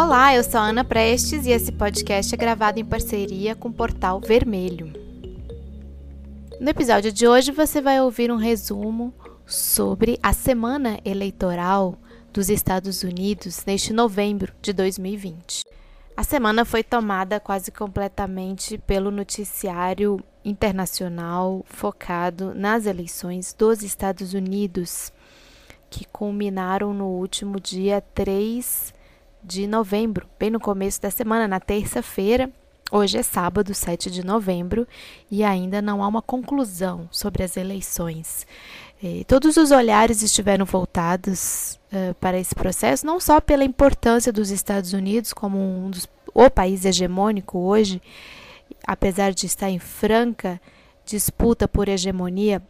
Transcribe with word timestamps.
Olá, 0.00 0.32
eu 0.32 0.44
sou 0.44 0.60
a 0.60 0.68
Ana 0.68 0.84
Prestes 0.84 1.44
e 1.44 1.50
esse 1.50 1.72
podcast 1.72 2.32
é 2.32 2.38
gravado 2.38 2.78
em 2.78 2.84
parceria 2.84 3.56
com 3.56 3.68
o 3.68 3.72
Portal 3.72 4.20
Vermelho. 4.20 4.92
No 6.60 6.68
episódio 6.68 7.10
de 7.10 7.26
hoje 7.26 7.50
você 7.50 7.80
vai 7.80 8.00
ouvir 8.00 8.30
um 8.30 8.36
resumo 8.36 9.12
sobre 9.44 10.16
a 10.22 10.32
semana 10.32 11.00
eleitoral 11.04 11.98
dos 12.32 12.48
Estados 12.48 13.02
Unidos 13.02 13.64
neste 13.66 13.92
novembro 13.92 14.52
de 14.62 14.72
2020. 14.72 15.64
A 16.16 16.22
semana 16.22 16.64
foi 16.64 16.84
tomada 16.84 17.40
quase 17.40 17.72
completamente 17.72 18.78
pelo 18.78 19.10
noticiário 19.10 20.20
internacional 20.44 21.64
focado 21.66 22.54
nas 22.54 22.86
eleições 22.86 23.52
dos 23.52 23.82
Estados 23.82 24.32
Unidos, 24.32 25.12
que 25.90 26.04
culminaram 26.06 26.94
no 26.94 27.06
último 27.06 27.58
dia 27.58 28.00
3 28.14 28.96
de 29.42 29.66
novembro, 29.66 30.28
bem 30.38 30.50
no 30.50 30.60
começo 30.60 31.00
da 31.00 31.10
semana, 31.10 31.46
na 31.46 31.60
terça-feira. 31.60 32.50
Hoje 32.90 33.18
é 33.18 33.22
sábado, 33.22 33.74
7 33.74 34.10
de 34.10 34.24
novembro, 34.24 34.86
e 35.30 35.44
ainda 35.44 35.82
não 35.82 36.02
há 36.02 36.08
uma 36.08 36.22
conclusão 36.22 37.06
sobre 37.10 37.42
as 37.42 37.56
eleições. 37.56 38.46
E 39.02 39.24
todos 39.24 39.56
os 39.56 39.70
olhares 39.70 40.22
estiveram 40.22 40.64
voltados 40.64 41.78
uh, 41.92 42.14
para 42.14 42.38
esse 42.38 42.54
processo, 42.54 43.06
não 43.06 43.20
só 43.20 43.40
pela 43.40 43.64
importância 43.64 44.32
dos 44.32 44.50
Estados 44.50 44.92
Unidos 44.92 45.32
como 45.32 45.58
um 45.58 45.90
dos, 45.90 46.08
o 46.34 46.50
país 46.50 46.84
hegemônico 46.84 47.58
hoje, 47.58 48.00
apesar 48.86 49.32
de 49.32 49.46
estar 49.46 49.70
em 49.70 49.78
franca 49.78 50.60
disputa 51.04 51.68
por 51.68 51.88
hegemonia 51.88 52.62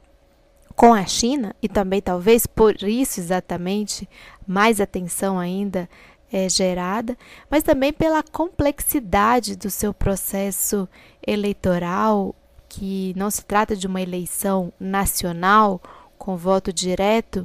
com 0.74 0.94
a 0.94 1.04
China, 1.06 1.54
e 1.62 1.68
também 1.68 2.00
talvez 2.00 2.46
por 2.46 2.74
isso 2.82 3.20
exatamente 3.20 4.08
mais 4.46 4.80
atenção 4.80 5.38
ainda 5.38 5.88
é 6.32 6.48
gerada, 6.48 7.16
mas 7.50 7.62
também 7.62 7.92
pela 7.92 8.22
complexidade 8.22 9.56
do 9.56 9.70
seu 9.70 9.94
processo 9.94 10.88
eleitoral, 11.26 12.34
que 12.68 13.14
não 13.16 13.30
se 13.30 13.44
trata 13.44 13.74
de 13.74 13.86
uma 13.86 14.00
eleição 14.00 14.72
nacional 14.78 15.80
com 16.18 16.36
voto 16.36 16.72
direto, 16.72 17.42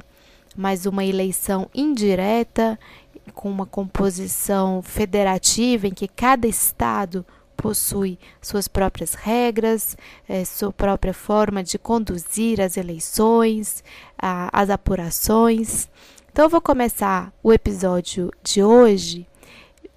mas 0.56 0.86
uma 0.86 1.04
eleição 1.04 1.68
indireta 1.74 2.78
com 3.32 3.50
uma 3.50 3.66
composição 3.66 4.82
federativa 4.82 5.86
em 5.86 5.94
que 5.94 6.06
cada 6.06 6.46
estado 6.46 7.24
possui 7.56 8.18
suas 8.42 8.68
próprias 8.68 9.14
regras, 9.14 9.96
é, 10.28 10.44
sua 10.44 10.72
própria 10.72 11.14
forma 11.14 11.62
de 11.62 11.78
conduzir 11.78 12.60
as 12.60 12.76
eleições, 12.76 13.82
a, 14.18 14.50
as 14.52 14.68
apurações. 14.68 15.88
Então, 16.34 16.46
eu 16.46 16.48
vou 16.48 16.60
começar 16.60 17.32
o 17.44 17.52
episódio 17.52 18.28
de 18.42 18.60
hoje 18.60 19.24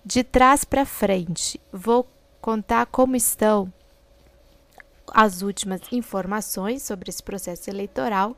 de 0.06 0.24
trás 0.24 0.64
para 0.64 0.86
frente. 0.86 1.60
Vou 1.74 2.08
contar 2.40 2.86
como 2.86 3.16
estão 3.16 3.74
as 5.12 5.42
últimas 5.42 5.82
informações 5.92 6.84
sobre 6.84 7.10
esse 7.10 7.24
processo 7.24 7.72
eleitoral 7.72 8.38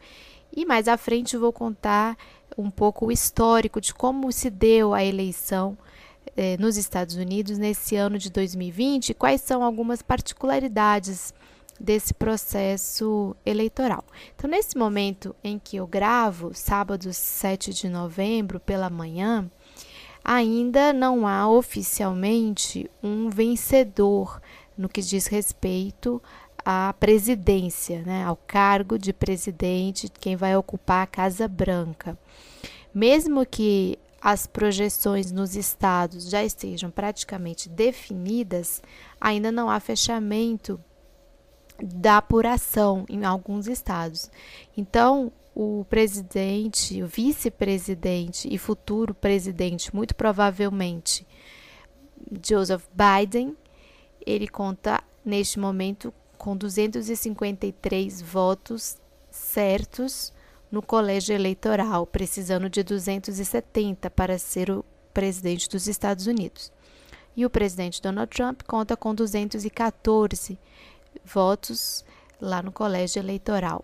e 0.56 0.66
mais 0.66 0.88
à 0.88 0.96
frente 0.96 1.36
vou 1.36 1.52
contar 1.52 2.18
um 2.58 2.72
pouco 2.72 3.08
o 3.08 3.12
histórico 3.12 3.82
de 3.82 3.94
como 3.94 4.32
se 4.32 4.50
deu 4.50 4.94
a 4.94 5.04
eleição 5.04 5.78
eh, 6.38 6.56
nos 6.58 6.78
Estados 6.78 7.16
Unidos 7.16 7.58
nesse 7.58 7.98
ano 7.98 8.18
de 8.18 8.30
2020 8.30 9.10
e 9.10 9.14
quais 9.14 9.42
são 9.42 9.62
algumas 9.62 10.02
particularidades 10.02 11.34
desse 11.80 12.14
processo 12.14 13.36
eleitoral. 13.46 14.04
Então, 14.36 14.50
nesse 14.50 14.78
momento 14.78 15.36
em 15.44 15.58
que 15.58 15.78
eu 15.78 15.88
gravo, 15.88 16.52
sábado 16.54 17.14
7 17.14 17.74
de 17.74 17.88
novembro, 17.88 18.60
pela 18.60 18.90
manhã, 18.90 19.50
ainda 20.24 20.92
não 20.92 21.26
há 21.26 21.48
oficialmente 21.48 22.90
um 23.02 23.30
vencedor 23.30 24.42
no 24.78 24.90
que 24.90 25.02
diz 25.02 25.28
respeito 25.28 26.22
à 26.64 26.94
presidência, 27.00 28.02
né, 28.02 28.24
ao 28.26 28.36
cargo 28.36 28.98
de 28.98 29.14
presidente, 29.14 30.12
quem 30.20 30.36
vai 30.36 30.56
ocupar 30.56 31.04
a 31.04 31.08
Casa 31.08 31.48
Branca. 31.48 32.18
Mesmo 32.94 33.46
que 33.46 33.98
as 34.22 34.46
projeções 34.46 35.32
nos 35.32 35.56
estados 35.56 36.30
já 36.30 36.44
estejam 36.44 36.92
praticamente 36.92 37.70
definidas, 37.70 38.82
ainda 39.20 39.52
não 39.52 39.70
há 39.70 39.80
fechamento 39.80 40.80
da 41.82 42.18
apuração 42.18 43.06
em 43.10 43.26
alguns 43.26 43.68
estados. 43.68 44.30
Então, 44.76 45.32
o 45.56 45.86
presidente, 45.90 47.02
o 47.04 47.08
vice-presidente 47.08 48.48
e 48.52 48.58
futuro 48.58 49.14
presidente, 49.14 49.94
muito 49.94 50.16
provavelmente 50.16 51.26
Joseph 52.46 52.86
Biden, 52.94 53.56
ele 54.26 54.48
conta 54.48 55.04
neste 55.26 55.60
momento 55.60 56.14
com 56.38 56.56
253 56.56 58.22
votos 58.22 58.98
certos 59.30 60.34
no 60.72 60.82
colégio 60.82 61.34
eleitoral, 61.34 62.06
precisando 62.06 62.70
de 62.70 62.84
270 62.84 64.10
para 64.10 64.38
ser 64.38 64.70
o 64.70 64.86
presidente 65.14 65.68
dos 65.68 65.88
Estados 65.88 66.28
Unidos. 66.28 66.72
E 67.36 67.46
o 67.46 67.50
presidente 67.50 68.02
Donald 68.02 68.30
Trump 68.30 68.62
conta 68.64 68.96
com 68.96 69.14
214 69.14 70.58
votos 71.24 72.04
lá 72.40 72.62
no 72.62 72.72
colégio 72.72 73.20
eleitoral. 73.20 73.84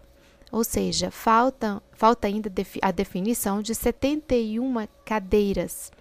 Ou 0.52 0.64
seja, 0.64 1.12
falta, 1.12 1.82
falta 1.94 2.28
ainda 2.28 2.52
a 2.82 2.92
definição 2.92 3.62
de 3.62 3.76
71 3.76 4.88
cadeiras 5.04 5.92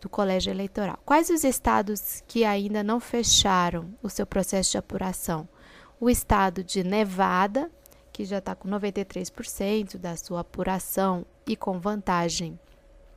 do 0.00 0.08
colégio 0.08 0.50
eleitoral. 0.50 0.98
Quais 1.04 1.28
os 1.28 1.44
estados 1.44 2.22
que 2.26 2.44
ainda 2.44 2.82
não 2.82 2.98
fecharam 2.98 3.92
o 4.02 4.08
seu 4.08 4.26
processo 4.26 4.72
de 4.72 4.78
apuração? 4.78 5.48
O 6.00 6.08
estado 6.08 6.64
de 6.64 6.82
Nevada, 6.82 7.70
que 8.12 8.24
já 8.24 8.38
está 8.38 8.54
com 8.54 8.68
93% 8.68 9.98
da 9.98 10.16
sua 10.16 10.40
apuração 10.40 11.26
e 11.46 11.54
com 11.54 11.78
vantagem 11.78 12.58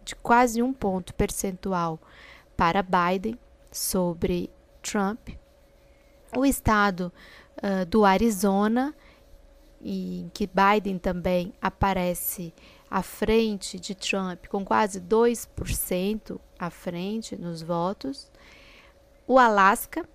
de 0.04 0.16
quase 0.16 0.62
um 0.62 0.74
ponto 0.74 1.14
percentual 1.14 2.00
para 2.58 2.84
Biden 2.84 3.40
sobre 3.72 4.50
Trump. 4.82 5.30
O 6.36 6.46
estado 6.46 7.12
uh, 7.64 7.86
do 7.86 8.04
Arizona, 8.04 8.94
em 9.82 10.30
que 10.34 10.48
Biden 10.48 10.98
também 10.98 11.54
aparece 11.62 12.54
à 12.90 13.02
frente 13.02 13.80
de 13.80 13.96
Trump, 13.96 14.48
com 14.48 14.64
quase 14.64 15.02
2% 15.02 16.40
à 16.60 16.70
frente 16.70 17.36
nos 17.36 17.62
votos. 17.62 18.32
O 19.26 19.40
Alasca, 19.40 20.08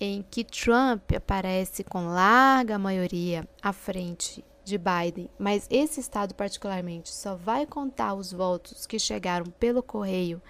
em 0.00 0.24
que 0.28 0.42
Trump 0.42 1.12
aparece 1.14 1.84
com 1.84 2.06
larga 2.06 2.78
maioria 2.78 3.46
à 3.62 3.72
frente 3.72 4.44
de 4.64 4.78
Biden, 4.78 5.28
mas 5.38 5.66
esse 5.70 6.00
estado 6.00 6.34
particularmente 6.34 7.12
só 7.12 7.34
vai 7.34 7.66
contar 7.66 8.14
os 8.14 8.32
votos 8.32 8.86
que 8.86 8.98
chegaram 8.98 9.46
pelo 9.46 9.82
correio 9.82 10.40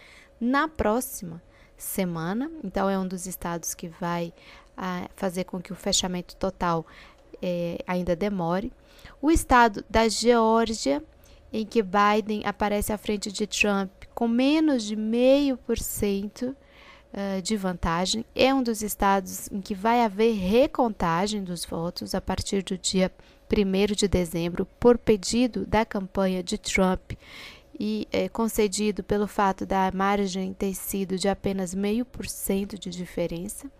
na 0.41 0.69
próxima 0.69 1.43
semana. 1.77 2.51
Então 2.63 2.89
é 2.89 2.99
um 2.99 3.07
dos 3.07 3.27
estados 3.27 3.75
que 3.75 3.89
vai 3.89 4.33
a 4.77 5.09
fazer 5.17 5.45
com 5.45 5.61
que 5.61 5.73
o 5.73 5.77
fechamento 5.77 6.37
total 6.37 6.87
é, 7.41 7.79
ainda 7.87 8.15
demore. 8.15 8.73
O 9.21 9.31
estado 9.31 9.85
da 9.89 10.09
Geórgia, 10.09 11.03
em 11.53 11.67
que 11.67 11.83
Biden 11.83 12.43
aparece 12.45 12.93
à 12.93 12.99
frente 12.99 13.31
de 13.31 13.47
Trump 13.47 13.91
com 14.15 14.29
menos 14.29 14.85
de 14.85 14.97
meio 14.97 15.57
por 15.57 15.79
cento 15.79 16.57
uh, 17.13 17.43
de 17.43 17.57
vantagem, 17.57 18.25
é 18.35 18.55
um 18.55 18.63
dos 18.63 18.83
estados 18.83 19.49
em 19.51 19.61
que 19.61 19.75
vai 19.75 20.05
haver 20.05 20.35
recontagem 20.35 21.43
dos 21.43 21.65
votos 21.65 22.15
a 22.15 22.21
partir 22.21 22.63
do 22.63 22.79
dia 22.79 23.11
1 23.51 23.95
de 23.95 24.09
dezembro, 24.09 24.67
por 24.81 24.97
pedido 24.97 25.67
da 25.67 25.85
campanha 25.85 26.43
de 26.43 26.57
Trump 26.57 27.13
e 27.79 28.07
é, 28.13 28.29
concedido 28.29 29.03
pelo 29.03 29.27
fato 29.27 29.67
da 29.67 29.91
margem 29.93 30.53
ter 30.53 30.75
sido 30.75 31.19
de 31.19 31.29
apenas 31.29 31.75
meio 31.75 32.05
por 32.05 32.27
cento 32.27 32.79
de 32.79 32.91
diferença. 32.91 33.71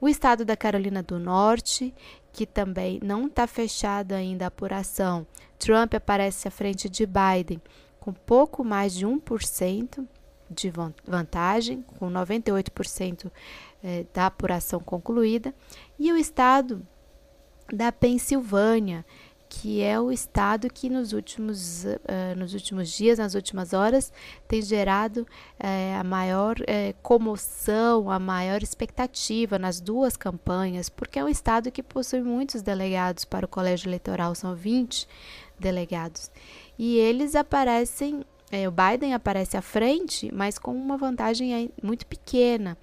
O 0.00 0.08
estado 0.08 0.44
da 0.44 0.56
Carolina 0.56 1.02
do 1.02 1.18
Norte, 1.18 1.94
que 2.32 2.46
também 2.46 3.00
não 3.02 3.26
está 3.26 3.46
fechado 3.46 4.12
ainda 4.12 4.44
a 4.44 4.48
apuração, 4.48 5.26
Trump 5.58 5.94
aparece 5.94 6.46
à 6.46 6.50
frente 6.50 6.88
de 6.88 7.06
Biden 7.06 7.60
com 8.00 8.12
pouco 8.12 8.64
mais 8.64 8.94
de 8.94 9.06
1% 9.06 10.06
de 10.50 10.72
vantagem, 11.06 11.82
com 11.98 12.10
98% 12.10 13.30
eh, 13.82 14.06
da 14.14 14.26
apuração 14.26 14.80
concluída, 14.80 15.54
e 15.98 16.10
o 16.10 16.16
estado 16.16 16.86
da 17.72 17.92
Pensilvânia, 17.92 19.04
que 19.48 19.82
é 19.82 19.98
o 19.98 20.12
estado 20.12 20.68
que 20.68 20.90
nos 20.90 21.12
últimos, 21.12 21.84
uh, 21.84 22.36
nos 22.36 22.52
últimos 22.52 22.90
dias, 22.90 23.18
nas 23.18 23.34
últimas 23.34 23.72
horas, 23.72 24.12
tem 24.46 24.60
gerado 24.60 25.22
uh, 25.22 26.00
a 26.00 26.04
maior 26.04 26.56
uh, 26.60 26.94
comoção, 27.02 28.10
a 28.10 28.18
maior 28.18 28.62
expectativa 28.62 29.58
nas 29.58 29.80
duas 29.80 30.16
campanhas, 30.16 30.88
porque 30.88 31.18
é 31.18 31.24
um 31.24 31.28
estado 31.28 31.70
que 31.70 31.82
possui 31.82 32.20
muitos 32.20 32.62
delegados 32.62 33.24
para 33.24 33.46
o 33.46 33.48
colégio 33.48 33.88
eleitoral, 33.88 34.34
são 34.34 34.54
20 34.54 35.08
delegados. 35.58 36.30
E 36.78 36.96
eles 36.98 37.34
aparecem 37.34 38.24
o 38.66 38.70
Biden 38.70 39.12
aparece 39.12 39.58
à 39.58 39.60
frente, 39.60 40.32
mas 40.34 40.58
com 40.58 40.74
uma 40.74 40.96
vantagem 40.96 41.70
muito 41.82 42.06
pequena. 42.06 42.78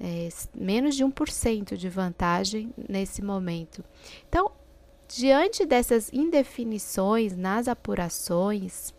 É, 0.00 0.28
menos 0.52 0.96
de 0.96 1.04
1% 1.04 1.76
de 1.76 1.88
vantagem 1.88 2.74
nesse 2.88 3.22
momento. 3.22 3.84
Então, 4.28 4.50
diante 5.16 5.64
dessas 5.64 6.12
indefinições 6.12 7.36
nas 7.36 7.68
apurações, 7.68 8.92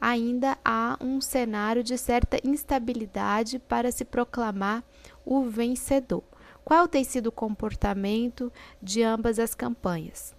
ainda 0.00 0.58
há 0.64 0.98
um 1.00 1.20
cenário 1.20 1.84
de 1.84 1.96
certa 1.96 2.38
instabilidade 2.42 3.60
para 3.60 3.92
se 3.92 4.04
proclamar 4.04 4.82
o 5.24 5.44
vencedor. 5.44 6.24
Qual 6.64 6.88
tem 6.88 7.04
sido 7.04 7.28
o 7.28 7.32
comportamento 7.32 8.52
de 8.82 9.04
ambas 9.04 9.38
as 9.38 9.54
campanhas? 9.54 10.34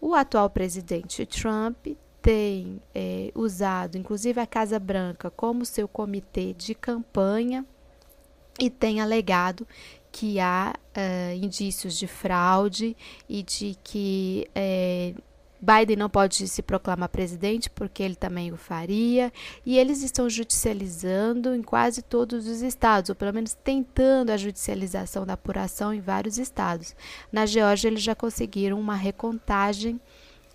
O 0.00 0.14
atual 0.14 0.50
presidente 0.50 1.24
Trump 1.26 1.86
tem 2.20 2.82
é, 2.92 3.30
usado, 3.36 3.96
inclusive, 3.96 4.40
a 4.40 4.46
Casa 4.46 4.80
Branca 4.80 5.30
como 5.30 5.64
seu 5.64 5.86
comitê 5.86 6.54
de 6.54 6.74
campanha 6.74 7.64
e 8.58 8.68
tem 8.68 9.00
alegado 9.00 9.66
que 10.12 10.38
há 10.38 10.74
uh, 10.76 11.34
indícios 11.42 11.98
de 11.98 12.06
fraude 12.06 12.94
e 13.28 13.42
de 13.42 13.76
que 13.82 14.46
é, 14.54 15.14
Biden 15.62 15.96
não 15.96 16.10
pode 16.10 16.48
se 16.48 16.60
proclamar 16.60 17.08
presidente 17.08 17.70
porque 17.70 18.02
ele 18.02 18.16
também 18.16 18.52
o 18.52 18.56
faria, 18.56 19.32
e 19.64 19.78
eles 19.78 20.02
estão 20.02 20.28
judicializando 20.28 21.54
em 21.54 21.62
quase 21.62 22.02
todos 22.02 22.48
os 22.48 22.62
estados, 22.62 23.10
ou 23.10 23.14
pelo 23.14 23.32
menos 23.32 23.54
tentando 23.54 24.30
a 24.30 24.36
judicialização 24.36 25.24
da 25.24 25.34
apuração 25.34 25.94
em 25.94 26.00
vários 26.00 26.36
estados. 26.36 26.96
Na 27.30 27.46
Geórgia, 27.46 27.86
eles 27.86 28.02
já 28.02 28.14
conseguiram 28.14 28.78
uma 28.78 28.96
recontagem 28.96 30.00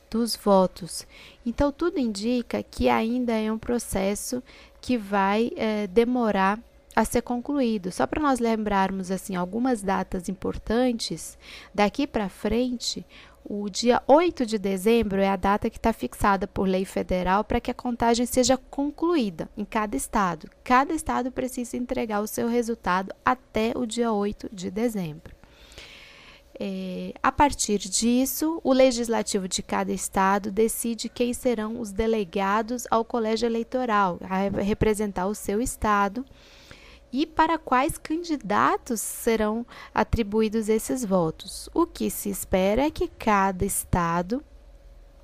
dos 0.10 0.36
votos. 0.36 1.08
Então, 1.46 1.72
tudo 1.72 2.00
indica 2.00 2.62
que 2.62 2.90
ainda 2.90 3.34
é 3.34 3.50
um 3.50 3.58
processo 3.58 4.44
que 4.82 4.98
vai 4.98 5.52
é, 5.56 5.88
demorar 5.88 6.60
a 6.98 7.06
ser 7.06 7.22
concluído. 7.22 7.92
Só 7.92 8.08
para 8.08 8.20
nós 8.20 8.40
lembrarmos 8.40 9.12
assim 9.12 9.36
algumas 9.36 9.84
datas 9.84 10.28
importantes, 10.28 11.38
daqui 11.72 12.08
para 12.08 12.28
frente, 12.28 13.06
o 13.46 13.70
dia 13.70 14.02
8 14.08 14.48
de 14.48 14.58
dezembro 14.58 15.22
é 15.22 15.30
a 15.30 15.36
data 15.36 15.70
que 15.70 15.78
está 15.78 15.94
fixada 15.94 16.48
por 16.48 16.68
lei 16.68 16.86
federal 16.86 17.44
para 17.44 17.62
que 17.62 17.70
a 17.70 17.74
contagem 17.74 18.26
seja 18.26 18.58
concluída 18.58 19.48
em 19.56 19.64
cada 19.64 19.96
estado. 19.96 20.50
Cada 20.64 20.92
estado 20.92 21.32
precisa 21.32 21.78
entregar 21.78 22.20
o 22.20 22.26
seu 22.26 22.48
resultado 22.48 23.14
até 23.24 23.74
o 23.76 23.86
dia 23.86 24.12
8 24.12 24.50
de 24.52 24.72
dezembro. 24.72 25.36
É, 26.60 27.14
a 27.22 27.32
partir 27.32 27.78
disso, 27.78 28.60
o 28.64 28.74
legislativo 28.74 29.48
de 29.48 29.62
cada 29.62 29.94
estado 29.94 30.50
decide 30.52 31.10
quem 31.10 31.32
serão 31.32 31.80
os 31.80 31.92
delegados 31.92 32.88
ao 32.90 33.06
colégio 33.06 33.46
eleitoral, 33.46 34.18
a 34.28 34.64
representar 34.64 35.28
o 35.28 35.36
seu 35.36 35.62
estado 35.62 36.26
e 37.12 37.26
para 37.26 37.58
quais 37.58 37.98
candidatos 37.98 39.02
serão 39.02 39.66
atribuídos 39.94 40.70
esses 40.70 41.04
votos. 41.06 41.70
O 41.74 41.86
que 41.86 42.10
se 42.10 42.30
espera 42.30 42.84
é 42.84 42.92
que 42.92 43.08
cada 43.08 43.66
estado 43.66 44.44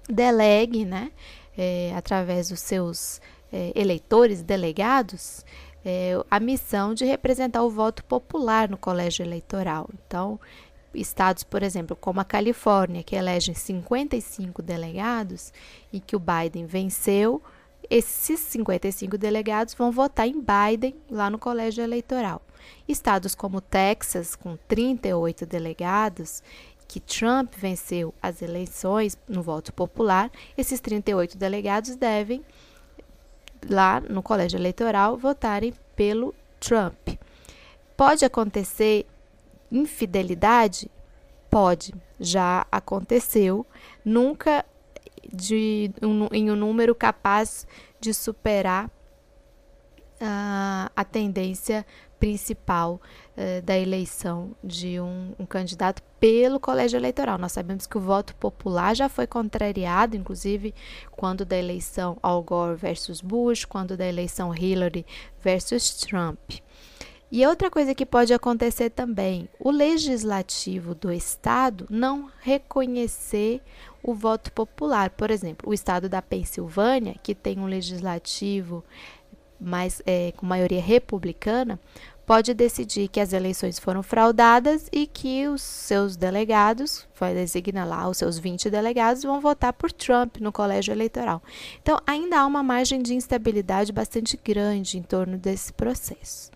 delegue, 0.07 0.85
né, 0.85 1.11
é, 1.57 1.93
através 1.95 2.49
dos 2.49 2.59
seus 2.59 3.21
é, 3.51 3.71
eleitores, 3.75 4.41
delegados, 4.41 5.45
é, 5.85 6.13
a 6.29 6.39
missão 6.39 6.93
de 6.93 7.05
representar 7.05 7.63
o 7.63 7.69
voto 7.69 8.03
popular 8.05 8.69
no 8.69 8.77
colégio 8.77 9.23
eleitoral. 9.23 9.89
Então, 10.07 10.39
estados, 10.93 11.43
por 11.43 11.63
exemplo, 11.63 11.95
como 11.95 12.19
a 12.19 12.25
Califórnia, 12.25 13.03
que 13.03 13.15
elegem 13.15 13.53
55 13.53 14.61
delegados 14.61 15.51
e 15.91 15.99
que 15.99 16.15
o 16.15 16.19
Biden 16.19 16.65
venceu, 16.65 17.41
esses 17.89 18.39
55 18.39 19.17
delegados 19.17 19.73
vão 19.73 19.91
votar 19.91 20.27
em 20.27 20.41
Biden 20.41 20.95
lá 21.09 21.29
no 21.29 21.37
colégio 21.37 21.83
eleitoral. 21.83 22.41
Estados 22.87 23.35
como 23.35 23.59
Texas, 23.61 24.35
com 24.35 24.57
38 24.67 25.45
delegados, 25.45 26.41
que 26.87 26.99
Trump 26.99 27.53
venceu 27.55 28.13
as 28.21 28.41
eleições 28.41 29.17
no 29.27 29.41
voto 29.41 29.73
popular, 29.73 30.31
esses 30.57 30.79
38 30.79 31.37
delegados 31.37 31.95
devem, 31.95 32.43
lá 33.69 33.99
no 33.99 34.21
colégio 34.21 34.57
eleitoral, 34.57 35.17
votarem 35.17 35.73
pelo 35.95 36.33
Trump. 36.59 37.09
Pode 37.97 38.25
acontecer 38.25 39.05
Infidelidade? 39.71 40.89
Pode, 41.49 41.93
já 42.19 42.65
aconteceu, 42.71 43.65
nunca 44.05 44.63
de, 45.31 45.91
um, 46.01 46.27
em 46.31 46.51
um 46.51 46.55
número 46.55 46.95
capaz 46.95 47.67
de 47.99 48.13
superar 48.13 48.87
uh, 48.87 50.91
a 50.95 51.03
tendência 51.03 51.85
principal 52.19 53.01
uh, 53.35 53.61
da 53.63 53.77
eleição 53.77 54.55
de 54.63 54.99
um, 54.99 55.33
um, 55.37 55.45
candidato 55.45 56.01
pelo 56.19 56.59
colégio 56.59 56.97
eleitoral. 56.97 57.37
Nós 57.37 57.51
sabemos 57.51 57.85
que 57.85 57.97
o 57.97 58.01
voto 58.01 58.33
popular 58.35 58.95
já 58.95 59.09
foi 59.09 59.27
contrariado, 59.27 60.15
inclusive 60.15 60.73
quando 61.11 61.43
da 61.43 61.57
eleição 61.57 62.17
Al 62.23 62.41
Gore 62.41 62.75
versus 62.75 63.19
Bush, 63.19 63.65
quando 63.65 63.97
da 63.97 64.07
eleição 64.07 64.55
Hillary 64.55 65.05
versus 65.41 65.95
Trump. 65.95 66.39
E 67.35 67.47
outra 67.47 67.71
coisa 67.71 67.95
que 67.95 68.05
pode 68.05 68.31
acontecer 68.31 68.91
também, 68.91 69.49
o 69.59 69.71
legislativo 69.71 70.93
do 70.93 71.11
estado 71.11 71.87
não 71.89 72.29
reconhecer 72.41 73.59
o 74.03 74.13
voto 74.13 74.51
popular. 74.51 75.09
Por 75.09 75.31
exemplo, 75.31 75.67
o 75.67 75.73
estado 75.73 76.07
da 76.07 76.21
Pensilvânia, 76.21 77.15
que 77.23 77.33
tem 77.33 77.57
um 77.57 77.65
legislativo 77.65 78.85
mais 79.59 79.99
é, 80.05 80.31
com 80.37 80.45
maioria 80.45 80.79
republicana, 80.79 81.79
pode 82.23 82.53
decidir 82.53 83.07
que 83.07 83.19
as 83.19 83.33
eleições 83.33 83.79
foram 83.79 84.03
fraudadas 84.03 84.87
e 84.91 85.07
que 85.07 85.47
os 85.47 85.63
seus 85.63 86.15
delegados, 86.15 87.07
vai 87.19 87.33
designar 87.33 87.87
lá 87.87 88.07
os 88.07 88.19
seus 88.19 88.37
20 88.37 88.69
delegados, 88.69 89.23
vão 89.23 89.41
votar 89.41 89.73
por 89.73 89.91
Trump 89.91 90.37
no 90.37 90.51
colégio 90.51 90.91
eleitoral. 90.91 91.41
Então, 91.81 91.97
ainda 92.05 92.41
há 92.41 92.45
uma 92.45 92.61
margem 92.61 93.01
de 93.01 93.15
instabilidade 93.15 93.91
bastante 93.91 94.39
grande 94.45 94.99
em 94.99 95.01
torno 95.01 95.35
desse 95.35 95.73
processo. 95.73 96.52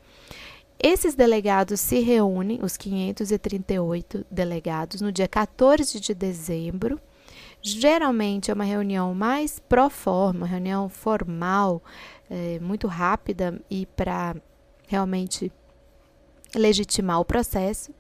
Esses 0.80 1.16
delegados 1.16 1.80
se 1.80 2.00
reúnem, 2.00 2.60
os 2.62 2.78
538 2.78 4.26
delegados, 4.30 5.02
no 5.02 5.12
dia 5.12 5.28
14 5.28 6.00
de 6.00 6.14
dezembro. 6.14 7.00
Geralmente 7.62 8.52
é 8.52 8.54
uma 8.54 8.64
reunião 8.64 9.14
mais 9.16 9.60
pro 9.60 9.90
forma, 9.90 10.46
reunião 10.46 10.88
formal, 10.88 11.82
é, 12.30 12.60
muito 12.60 12.88
rápida 12.88 13.60
e 13.70 13.88
para 13.88 14.36
realmente 14.88 15.52
legitimar 16.56 17.20
o 17.20 17.26
processo. 17.26 17.92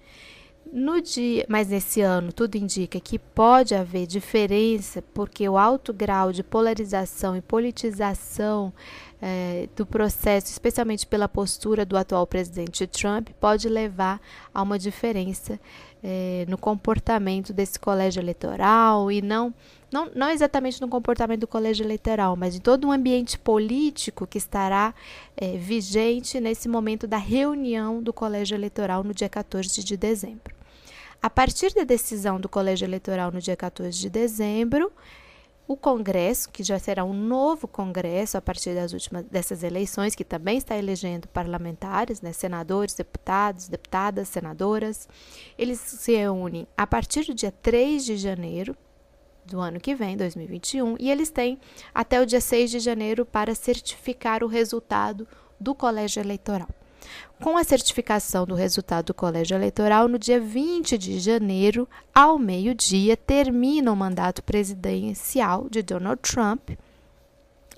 No 0.73 0.99
dia, 1.01 1.45
mas 1.47 1.69
nesse 1.69 2.01
ano 2.01 2.33
tudo 2.33 2.55
indica 2.55 2.99
que 2.99 3.17
pode 3.17 3.73
haver 3.73 4.05
diferença, 4.05 5.01
porque 5.13 5.47
o 5.47 5.57
alto 5.57 5.93
grau 5.93 6.31
de 6.31 6.43
polarização 6.43 7.37
e 7.37 7.41
politização 7.41 8.73
é, 9.21 9.69
do 9.75 9.85
processo, 9.85 10.47
especialmente 10.47 11.05
pela 11.07 11.29
postura 11.29 11.85
do 11.85 11.95
atual 11.95 12.27
presidente 12.27 12.85
Trump, 12.87 13.29
pode 13.39 13.69
levar 13.69 14.19
a 14.53 14.61
uma 14.61 14.77
diferença 14.77 15.59
é, 16.03 16.45
no 16.49 16.57
comportamento 16.57 17.53
desse 17.53 17.79
colégio 17.79 18.19
eleitoral 18.19 19.11
e 19.11 19.21
não, 19.21 19.53
não, 19.91 20.11
não 20.13 20.29
exatamente 20.29 20.81
no 20.81 20.87
comportamento 20.87 21.41
do 21.41 21.47
colégio 21.47 21.85
eleitoral, 21.85 22.35
mas 22.35 22.55
em 22.55 22.59
todo 22.59 22.87
um 22.87 22.91
ambiente 22.91 23.39
político 23.39 24.27
que 24.27 24.37
estará 24.37 24.93
é, 25.35 25.55
vigente 25.55 26.39
nesse 26.39 26.67
momento 26.67 27.07
da 27.07 27.17
reunião 27.17 28.01
do 28.03 28.11
colégio 28.11 28.55
eleitoral 28.55 29.03
no 29.03 29.13
dia 29.13 29.29
14 29.29 29.83
de 29.83 29.95
dezembro. 29.95 30.56
A 31.21 31.29
partir 31.29 31.73
da 31.73 31.83
decisão 31.83 32.39
do 32.39 32.47
colégio 32.47 32.85
eleitoral 32.85 33.31
no 33.31 33.39
dia 33.39 33.55
14 33.55 33.97
de 33.97 34.09
dezembro, 34.09 34.91
o 35.67 35.75
Congresso, 35.75 36.49
que 36.49 36.63
já 36.63 36.79
será 36.79 37.03
um 37.03 37.13
novo 37.13 37.67
Congresso 37.67 38.37
a 38.37 38.41
partir 38.41 38.73
das 38.73 38.93
últimas 38.93 39.25
dessas 39.25 39.63
eleições, 39.63 40.15
que 40.15 40.23
também 40.23 40.57
está 40.57 40.77
elegendo 40.77 41.27
parlamentares, 41.27 42.21
né, 42.21 42.31
senadores, 42.31 42.93
deputados, 42.93 43.67
deputadas, 43.67 44.29
senadoras. 44.29 45.09
Eles 45.57 45.79
se 45.79 46.15
reúnem 46.15 46.65
a 46.77 46.87
partir 46.87 47.25
do 47.25 47.33
dia 47.33 47.51
3 47.51 48.05
de 48.05 48.15
janeiro 48.15 48.77
do 49.45 49.59
ano 49.59 49.79
que 49.79 49.95
vem, 49.95 50.15
2021, 50.15 50.95
e 50.99 51.09
eles 51.09 51.29
têm 51.29 51.59
até 51.93 52.21
o 52.21 52.25
dia 52.25 52.41
6 52.41 52.71
de 52.71 52.79
janeiro 52.79 53.25
para 53.25 53.55
certificar 53.55 54.43
o 54.43 54.47
resultado 54.47 55.27
do 55.59 55.73
colégio 55.73 56.21
eleitoral. 56.21 56.67
Com 57.41 57.57
a 57.57 57.63
certificação 57.63 58.45
do 58.45 58.55
resultado 58.55 59.07
do 59.07 59.13
colégio 59.13 59.55
eleitoral, 59.55 60.07
no 60.07 60.17
dia 60.17 60.39
20 60.39 60.97
de 60.97 61.19
janeiro, 61.19 61.87
ao 62.13 62.39
meio-dia, 62.39 63.15
termina 63.15 63.91
o 63.91 63.95
mandato 63.95 64.43
presidencial 64.43 65.67
de 65.69 65.83
Donald 65.83 66.21
Trump. 66.21 66.71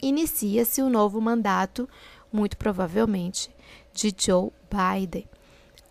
Inicia-se 0.01 0.81
o 0.81 0.89
novo 0.89 1.19
mandato, 1.19 1.89
muito 2.31 2.55
provavelmente, 2.55 3.49
de 3.93 4.13
Joe 4.17 4.49
Biden. 4.69 5.27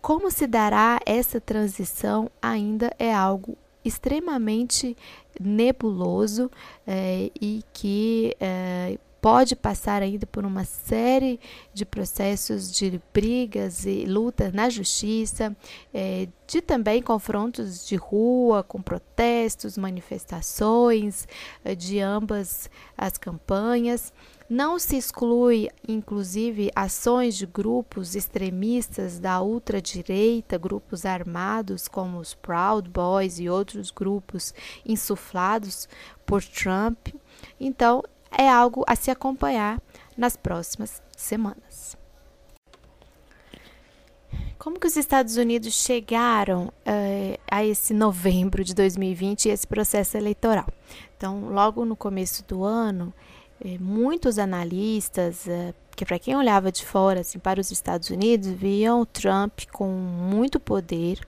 Como 0.01 0.31
se 0.31 0.47
dará 0.47 0.99
essa 1.05 1.39
transição 1.39 2.31
ainda 2.41 2.91
é 2.97 3.13
algo 3.13 3.57
extremamente 3.83 4.95
nebuloso 5.39 6.49
é, 6.87 7.31
e 7.39 7.63
que 7.73 8.35
é, 8.39 8.97
pode 9.21 9.55
passar 9.55 10.01
ainda 10.01 10.25
por 10.25 10.45
uma 10.45 10.63
série 10.63 11.39
de 11.73 11.85
processos 11.85 12.71
de 12.71 13.01
brigas 13.13 13.85
e 13.85 14.05
lutas 14.05 14.53
na 14.53 14.69
justiça, 14.69 15.55
é, 15.93 16.27
de 16.47 16.61
também 16.61 17.01
confrontos 17.01 17.85
de 17.87 17.95
rua, 17.95 18.63
com 18.63 18.81
protestos, 18.81 19.77
manifestações 19.77 21.27
é, 21.63 21.75
de 21.75 21.99
ambas 21.99 22.69
as 22.97 23.17
campanhas. 23.17 24.13
Não 24.49 24.79
se 24.79 24.97
exclui, 24.97 25.69
inclusive, 25.87 26.71
ações 26.75 27.35
de 27.35 27.45
grupos 27.45 28.15
extremistas 28.15 29.19
da 29.19 29.39
ultradireita, 29.43 30.57
grupos 30.57 31.05
armados 31.05 31.87
como 31.87 32.17
os 32.17 32.33
Proud 32.33 32.89
Boys 32.89 33.39
e 33.39 33.47
outros 33.47 33.91
grupos 33.91 34.51
insuflados 34.83 35.87
por 36.25 36.43
Trump. 36.43 37.09
Então, 37.59 38.03
é 38.37 38.49
algo 38.49 38.83
a 38.87 38.95
se 38.95 39.11
acompanhar 39.11 39.81
nas 40.17 40.35
próximas 40.35 41.01
semanas. 41.15 41.97
Como 44.57 44.77
que 44.77 44.87
os 44.87 44.97
Estados 44.97 45.37
Unidos 45.37 45.73
chegaram 45.73 46.65
uh, 46.65 47.39
a 47.49 47.65
esse 47.65 47.93
novembro 47.93 48.61
de 48.63 48.75
2020 48.75 49.45
e 49.45 49.49
esse 49.49 49.65
processo 49.65 50.17
eleitoral? 50.17 50.67
Então, 51.15 51.49
logo 51.49 51.85
no 51.85 51.95
começo 51.95 52.43
do 52.45 52.65
ano, 52.65 53.13
eh, 53.63 53.77
muitos 53.79 54.39
analistas, 54.39 55.47
eh, 55.47 55.73
que 55.95 56.05
para 56.05 56.19
quem 56.19 56.35
olhava 56.35 56.71
de 56.71 56.85
fora 56.85 57.21
assim, 57.21 57.39
para 57.39 57.59
os 57.59 57.71
Estados 57.71 58.09
Unidos, 58.09 58.47
viam 58.49 59.05
Trump 59.05 59.61
com 59.71 59.87
muito 59.89 60.59
poder 60.59 61.19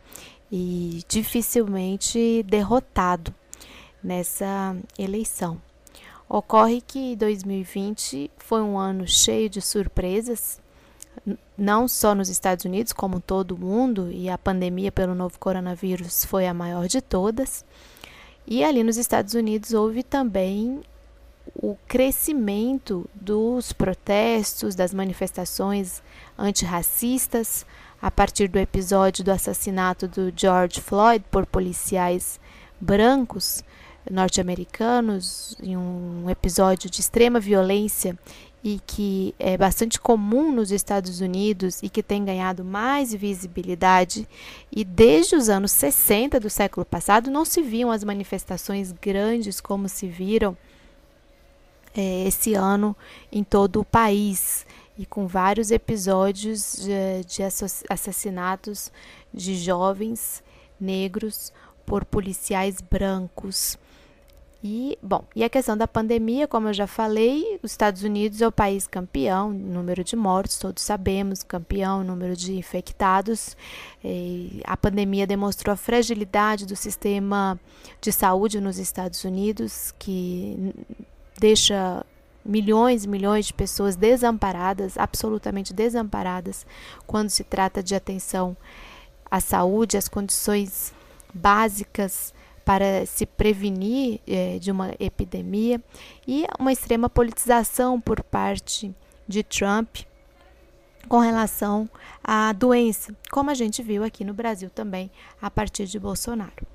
e 0.51 1.01
dificilmente 1.07 2.43
derrotado 2.43 3.33
nessa 4.03 4.75
eleição. 4.97 5.61
Ocorre 6.33 6.79
que 6.79 7.13
2020 7.17 8.31
foi 8.37 8.61
um 8.61 8.79
ano 8.79 9.05
cheio 9.05 9.49
de 9.49 9.59
surpresas, 9.59 10.61
não 11.57 11.89
só 11.89 12.15
nos 12.15 12.29
Estados 12.29 12.63
Unidos, 12.63 12.93
como 12.93 13.19
todo 13.19 13.57
mundo, 13.57 14.09
e 14.09 14.29
a 14.29 14.37
pandemia 14.37 14.93
pelo 14.93 15.13
novo 15.13 15.37
coronavírus 15.37 16.23
foi 16.23 16.47
a 16.47 16.53
maior 16.53 16.87
de 16.87 17.01
todas. 17.01 17.65
E 18.47 18.63
ali 18.63 18.81
nos 18.81 18.95
Estados 18.95 19.33
Unidos 19.33 19.73
houve 19.73 20.03
também 20.03 20.79
o 21.53 21.75
crescimento 21.85 23.09
dos 23.13 23.73
protestos, 23.73 24.73
das 24.73 24.93
manifestações 24.93 26.01
antirracistas, 26.39 27.65
a 28.01 28.09
partir 28.09 28.47
do 28.47 28.57
episódio 28.57 29.21
do 29.21 29.31
assassinato 29.31 30.07
do 30.07 30.31
George 30.33 30.79
Floyd 30.79 31.25
por 31.29 31.45
policiais 31.45 32.39
brancos, 32.79 33.65
norte-americanos, 34.09 35.55
em 35.61 35.77
um 35.77 36.29
episódio 36.29 36.89
de 36.89 37.01
extrema 37.01 37.39
violência 37.39 38.17
e 38.63 38.79
que 38.85 39.33
é 39.39 39.57
bastante 39.57 39.99
comum 39.99 40.51
nos 40.51 40.71
Estados 40.71 41.19
Unidos 41.19 41.81
e 41.81 41.89
que 41.89 42.03
tem 42.03 42.23
ganhado 42.23 42.63
mais 42.63 43.13
visibilidade. 43.13 44.27
E 44.71 44.83
desde 44.83 45.35
os 45.35 45.49
anos 45.49 45.71
60 45.71 46.39
do 46.39 46.49
século 46.49 46.85
passado 46.85 47.31
não 47.31 47.43
se 47.43 47.61
viam 47.61 47.91
as 47.91 48.03
manifestações 48.03 48.91
grandes 48.91 49.59
como 49.59 49.89
se 49.89 50.07
viram 50.07 50.55
é, 51.95 52.27
esse 52.27 52.53
ano 52.53 52.95
em 53.31 53.43
todo 53.43 53.81
o 53.81 53.85
país 53.85 54.65
e 54.97 55.05
com 55.05 55.25
vários 55.25 55.71
episódios 55.71 56.75
de, 56.77 57.25
de 57.25 57.41
assassinatos 57.89 58.91
de 59.33 59.55
jovens 59.55 60.43
negros 60.79 61.51
por 61.85 62.05
policiais 62.05 62.79
brancos. 62.79 63.77
E, 64.63 64.95
bom, 65.01 65.23
e 65.35 65.43
a 65.43 65.49
questão 65.49 65.75
da 65.75 65.87
pandemia, 65.87 66.47
como 66.47 66.67
eu 66.67 66.73
já 66.73 66.85
falei, 66.85 67.59
os 67.63 67.71
Estados 67.71 68.03
Unidos 68.03 68.41
é 68.41 68.47
o 68.47 68.51
país 68.51 68.85
campeão, 68.85 69.51
número 69.51 70.03
de 70.03 70.15
mortos, 70.15 70.59
todos 70.59 70.83
sabemos, 70.83 71.41
campeão, 71.41 72.03
número 72.03 72.35
de 72.35 72.55
infectados. 72.55 73.57
E 74.03 74.61
a 74.63 74.77
pandemia 74.77 75.25
demonstrou 75.25 75.73
a 75.73 75.75
fragilidade 75.75 76.67
do 76.67 76.75
sistema 76.75 77.59
de 77.99 78.11
saúde 78.11 78.61
nos 78.61 78.77
Estados 78.77 79.23
Unidos, 79.23 79.95
que 79.97 80.75
deixa 81.39 82.05
milhões 82.45 83.03
e 83.03 83.07
milhões 83.07 83.47
de 83.47 83.53
pessoas 83.53 83.95
desamparadas, 83.95 84.95
absolutamente 84.95 85.73
desamparadas, 85.73 86.67
quando 87.07 87.31
se 87.31 87.43
trata 87.43 87.81
de 87.81 87.95
atenção 87.95 88.55
à 89.29 89.39
saúde, 89.39 89.97
às 89.97 90.07
condições 90.07 90.93
básicas 91.33 92.31
para 92.65 93.05
se 93.05 93.25
prevenir 93.25 94.19
eh, 94.27 94.57
de 94.59 94.71
uma 94.71 94.93
epidemia 94.99 95.81
e 96.27 96.45
uma 96.59 96.71
extrema 96.71 97.09
politização 97.09 97.99
por 97.99 98.23
parte 98.23 98.93
de 99.27 99.43
Trump 99.43 99.99
com 101.07 101.19
relação 101.19 101.89
à 102.23 102.53
doença, 102.53 103.15
como 103.31 103.49
a 103.49 103.53
gente 103.53 103.81
viu 103.81 104.03
aqui 104.03 104.23
no 104.23 104.33
Brasil 104.33 104.69
também 104.69 105.09
a 105.41 105.49
partir 105.49 105.85
de 105.85 105.99
Bolsonaro. 105.99 106.65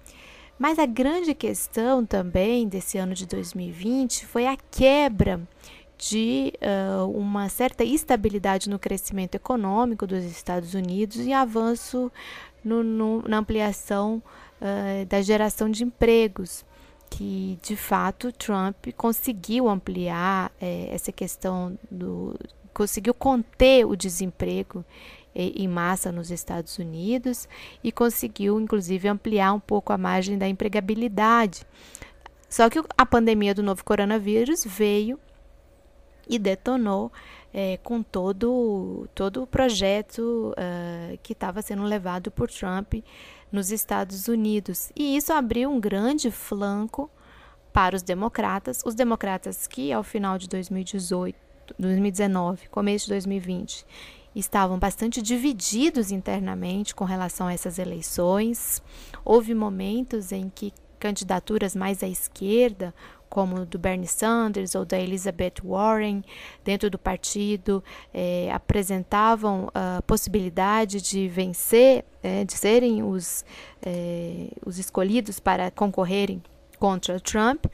Mas 0.58 0.78
a 0.78 0.86
grande 0.86 1.34
questão 1.34 2.04
também 2.04 2.66
desse 2.66 2.96
ano 2.96 3.14
de 3.14 3.26
2020 3.26 4.26
foi 4.26 4.46
a 4.46 4.56
quebra 4.70 5.40
de 5.98 6.52
uh, 6.60 7.10
uma 7.10 7.48
certa 7.48 7.84
estabilidade 7.84 8.68
no 8.68 8.78
crescimento 8.78 9.34
econômico 9.34 10.06
dos 10.06 10.24
Estados 10.24 10.74
Unidos 10.74 11.18
e 11.18 11.32
avanço 11.32 12.10
no, 12.66 12.82
no, 12.82 13.23
na 13.23 13.38
ampliação 13.38 14.20
uh, 14.61 15.06
da 15.06 15.23
geração 15.23 15.70
de 15.70 15.85
empregos, 15.85 16.64
que 17.08 17.56
de 17.62 17.76
fato 17.76 18.32
Trump 18.32 18.88
conseguiu 18.96 19.68
ampliar 19.68 20.50
uh, 20.61 20.88
essa 20.90 21.12
questão 21.12 21.78
do. 21.88 22.35
conseguiu 22.75 23.14
conter 23.14 23.87
o 23.87 23.94
desemprego 23.94 24.85
em 25.38 25.68
massa 25.68 26.11
nos 26.11 26.30
Estados 26.30 26.78
Unidos 26.78 27.46
e 27.85 27.92
conseguiu, 27.92 28.58
inclusive, 28.58 29.06
ampliar 29.06 29.52
um 29.52 29.61
pouco 29.61 29.92
a 29.92 29.99
margem 29.99 30.38
da 30.38 30.49
empregabilidade. 30.49 31.66
Só 32.49 32.70
que 32.70 32.82
a 32.96 33.04
pandemia 33.04 33.54
do 33.54 33.62
novo 33.62 33.85
coronavírus 33.85 34.64
veio 34.64 35.20
e 36.26 36.38
detonou 36.38 37.12
é, 37.58 37.78
com 37.78 38.02
todo, 38.02 39.08
todo 39.14 39.42
o 39.42 39.46
projeto 39.46 40.52
uh, 40.52 41.18
que 41.22 41.32
estava 41.32 41.62
sendo 41.62 41.84
levado 41.84 42.30
por 42.30 42.50
Trump 42.50 42.96
nos 43.50 43.70
Estados 43.70 44.28
Unidos. 44.28 44.92
E 44.94 45.16
isso 45.16 45.32
abriu 45.32 45.70
um 45.70 45.80
grande 45.80 46.30
flanco 46.30 47.10
para 47.72 47.96
os 47.96 48.02
democratas, 48.02 48.82
os 48.84 48.94
democratas 48.94 49.66
que 49.66 49.90
ao 49.90 50.02
final 50.02 50.36
de 50.36 50.50
2018, 50.50 51.34
2019, 51.78 52.68
começo 52.68 53.06
de 53.06 53.12
2020, 53.12 53.86
estavam 54.34 54.78
bastante 54.78 55.22
divididos 55.22 56.10
internamente 56.10 56.94
com 56.94 57.06
relação 57.06 57.46
a 57.46 57.54
essas 57.54 57.78
eleições. 57.78 58.82
Houve 59.25 59.54
momentos 59.54 60.30
em 60.30 60.50
que 60.54 60.75
candidaturas 60.98 61.75
mais 61.75 62.02
à 62.02 62.06
esquerda, 62.06 62.94
como 63.36 63.66
do 63.66 63.78
Bernie 63.78 64.06
Sanders 64.06 64.74
ou 64.74 64.86
da 64.86 64.98
Elizabeth 64.98 65.56
Warren, 65.62 66.24
dentro 66.64 66.88
do 66.88 66.98
partido, 66.98 67.84
eh, 68.14 68.48
apresentavam 68.50 69.68
a 69.74 70.00
possibilidade 70.00 71.02
de 71.02 71.28
vencer, 71.28 72.02
eh, 72.22 72.46
de 72.46 72.54
serem 72.54 73.02
os, 73.02 73.44
eh, 73.82 74.48
os 74.64 74.78
escolhidos 74.78 75.38
para 75.38 75.70
concorrerem 75.70 76.42
contra 76.78 77.20
Trump, 77.20 77.66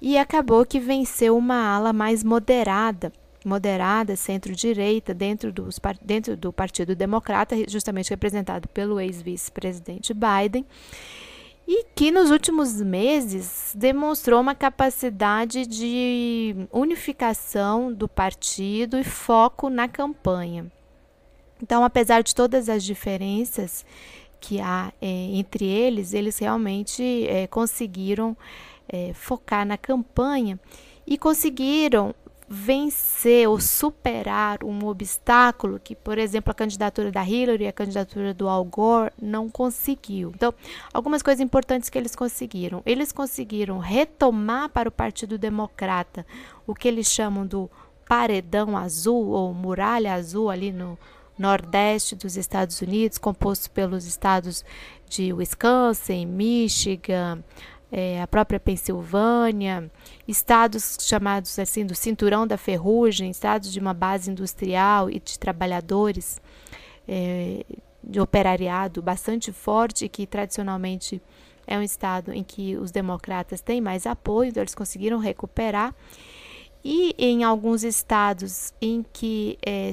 e 0.00 0.16
acabou 0.16 0.64
que 0.64 0.80
venceu 0.80 1.36
uma 1.36 1.62
ala 1.62 1.92
mais 1.92 2.24
moderada 2.24 3.12
moderada, 3.44 4.14
centro-direita, 4.14 5.12
dentro, 5.12 5.52
dos, 5.52 5.78
dentro 6.00 6.36
do 6.36 6.52
Partido 6.52 6.94
Democrata, 6.94 7.56
justamente 7.68 8.08
representado 8.08 8.68
pelo 8.68 9.00
ex-vice-presidente 9.00 10.14
Biden, 10.14 10.64
e 11.66 11.84
que 11.94 12.10
nos 12.10 12.30
últimos 12.30 12.80
meses 12.80 13.72
demonstrou 13.76 14.40
uma 14.40 14.54
capacidade 14.54 15.66
de 15.66 16.54
unificação 16.72 17.92
do 17.92 18.08
partido 18.08 18.98
e 18.98 19.04
foco 19.04 19.70
na 19.70 19.88
campanha. 19.88 20.70
Então, 21.62 21.84
apesar 21.84 22.22
de 22.22 22.34
todas 22.34 22.68
as 22.68 22.82
diferenças 22.82 23.86
que 24.40 24.60
há 24.60 24.92
é, 25.00 25.06
entre 25.06 25.64
eles, 25.64 26.12
eles 26.12 26.36
realmente 26.38 27.26
é, 27.28 27.46
conseguiram 27.46 28.36
é, 28.88 29.12
focar 29.14 29.64
na 29.64 29.78
campanha 29.78 30.58
e 31.06 31.16
conseguiram 31.16 32.12
vencer 32.54 33.48
ou 33.48 33.58
superar 33.58 34.62
um 34.62 34.84
obstáculo 34.84 35.80
que, 35.82 35.96
por 35.96 36.18
exemplo, 36.18 36.50
a 36.50 36.54
candidatura 36.54 37.10
da 37.10 37.26
Hillary 37.26 37.64
e 37.64 37.66
a 37.66 37.72
candidatura 37.72 38.34
do 38.34 38.46
Al 38.46 38.62
Gore 38.62 39.10
não 39.20 39.48
conseguiu. 39.48 40.30
Então, 40.34 40.52
algumas 40.92 41.22
coisas 41.22 41.40
importantes 41.40 41.88
que 41.88 41.96
eles 41.96 42.14
conseguiram. 42.14 42.82
Eles 42.84 43.10
conseguiram 43.10 43.78
retomar 43.78 44.68
para 44.68 44.86
o 44.86 44.92
Partido 44.92 45.38
Democrata 45.38 46.26
o 46.66 46.74
que 46.74 46.86
eles 46.86 47.06
chamam 47.06 47.46
do 47.46 47.70
paredão 48.06 48.76
azul 48.76 49.30
ou 49.30 49.54
muralha 49.54 50.12
azul 50.12 50.50
ali 50.50 50.70
no 50.70 50.98
nordeste 51.38 52.14
dos 52.14 52.36
Estados 52.36 52.82
Unidos, 52.82 53.16
composto 53.16 53.70
pelos 53.70 54.04
estados 54.04 54.62
de 55.08 55.32
Wisconsin, 55.32 56.26
Michigan, 56.26 57.42
é, 57.92 58.22
a 58.22 58.26
própria 58.26 58.58
Pensilvânia, 58.58 59.90
estados 60.26 60.96
chamados 61.02 61.58
assim 61.58 61.84
do 61.84 61.94
cinturão 61.94 62.46
da 62.46 62.56
ferrugem, 62.56 63.30
estados 63.30 63.70
de 63.70 63.78
uma 63.78 63.92
base 63.92 64.30
industrial 64.30 65.10
e 65.10 65.20
de 65.20 65.38
trabalhadores 65.38 66.40
é, 67.06 67.66
de 68.02 68.18
operariado 68.18 69.02
bastante 69.02 69.52
forte, 69.52 70.08
que 70.08 70.26
tradicionalmente 70.26 71.20
é 71.66 71.78
um 71.78 71.82
estado 71.82 72.32
em 72.32 72.42
que 72.42 72.76
os 72.76 72.90
democratas 72.90 73.60
têm 73.60 73.80
mais 73.80 74.06
apoio, 74.06 74.48
então 74.48 74.62
eles 74.62 74.74
conseguiram 74.74 75.18
recuperar. 75.18 75.94
E 76.84 77.14
em 77.16 77.44
alguns 77.44 77.84
estados 77.84 78.74
em 78.80 79.04
que 79.12 79.56
é, 79.64 79.92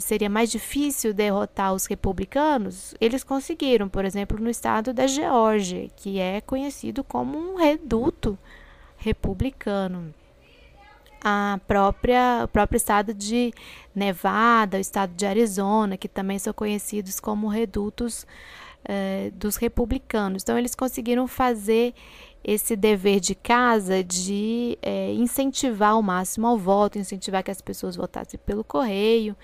seria 0.00 0.30
mais 0.30 0.50
difícil 0.50 1.12
derrotar 1.12 1.74
os 1.74 1.86
republicanos, 1.86 2.94
eles 3.00 3.24
conseguiram, 3.24 3.88
por 3.88 4.04
exemplo, 4.04 4.38
no 4.38 4.48
estado 4.48 4.92
da 4.92 5.06
Geórgia, 5.06 5.88
que 5.96 6.20
é 6.20 6.40
conhecido 6.40 7.02
como 7.02 7.36
um 7.36 7.56
reduto 7.56 8.38
republicano. 8.96 10.14
A 11.24 11.60
própria, 11.66 12.42
o 12.44 12.48
próprio 12.48 12.76
estado 12.76 13.14
de 13.14 13.52
Nevada, 13.94 14.76
o 14.76 14.80
estado 14.80 15.14
de 15.14 15.24
Arizona, 15.24 15.96
que 15.96 16.08
também 16.08 16.38
são 16.38 16.52
conhecidos 16.52 17.18
como 17.18 17.48
redutos 17.48 18.26
é, 18.84 19.30
dos 19.34 19.56
republicanos. 19.56 20.42
Então, 20.42 20.58
eles 20.58 20.74
conseguiram 20.74 21.26
fazer 21.26 21.94
esse 22.44 22.74
dever 22.74 23.20
de 23.20 23.34
casa 23.34 24.02
de 24.02 24.78
é, 24.82 25.12
incentivar 25.12 25.90
ao 25.90 26.02
máximo 26.02 26.46
ao 26.46 26.58
voto, 26.58 26.98
incentivar 26.98 27.42
que 27.42 27.50
as 27.50 27.60
pessoas 27.60 27.96
votassem 27.96 28.40
pelo 28.44 28.64
correio 28.64 29.36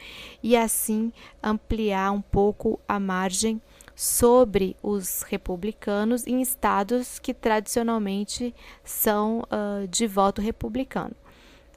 e 0.43 0.57
assim 0.57 1.13
ampliar 1.43 2.13
um 2.13 2.21
pouco 2.21 2.81
a 2.89 2.99
margem 2.99 3.61
sobre 3.95 4.77
os 4.81 5.23
republicanos 5.23 6.27
em 6.27 6.41
estados 6.41 7.19
que 7.19 7.35
tradicionalmente 7.35 8.55
são 8.85 9.41
uh, 9.41 9.89
de 9.89 10.07
voto 10.07 10.41
republicano. 10.41 11.15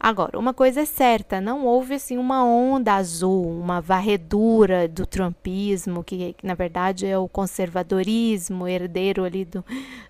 Agora, 0.04 0.40
uma 0.40 0.52
coisa 0.52 0.82
é 0.82 0.86
certa, 0.86 1.40
não 1.40 1.64
houve 1.64 1.94
assim 1.94 2.18
uma 2.18 2.44
onda 2.44 2.96
azul, 2.96 3.48
uma 3.48 3.80
varredura 3.80 4.88
do 4.88 5.06
trumpismo, 5.06 6.04
que, 6.04 6.36
na 6.42 6.56
verdade 6.56 7.06
é 7.06 7.16
o 7.20 7.30
conservadorismo, 7.30 8.68
herdeiro 8.68 9.24
ali 9.24 9.46
do, 9.46 9.64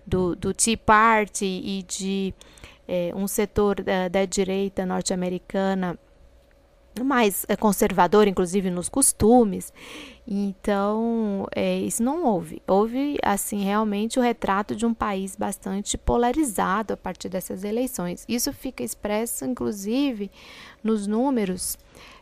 do, 0.06 0.34
do 0.34 0.54
Tea 0.54 0.78
Party 0.78 1.44
e 1.44 1.82
de 1.82 2.32
é, 2.88 3.12
um 3.14 3.26
setor 3.26 3.82
da, 3.82 4.08
da 4.08 4.24
direita 4.24 4.86
norte-americana 4.86 5.98
mais 7.00 7.46
é, 7.48 7.56
conservador, 7.56 8.26
inclusive 8.26 8.70
nos 8.70 8.88
costumes. 8.88 9.72
Então, 10.26 11.46
é, 11.54 11.78
isso 11.78 12.02
não 12.02 12.24
houve. 12.24 12.62
Houve, 12.66 13.18
assim, 13.22 13.64
realmente 13.64 14.18
o 14.18 14.22
retrato 14.22 14.74
de 14.76 14.86
um 14.86 14.94
país 14.94 15.34
bastante 15.36 15.96
polarizado 15.98 16.92
a 16.94 16.96
partir 16.96 17.28
dessas 17.28 17.64
eleições. 17.64 18.24
Isso 18.28 18.52
fica 18.52 18.84
expresso, 18.84 19.44
inclusive, 19.44 20.30
nos 20.82 21.06
números 21.06 21.76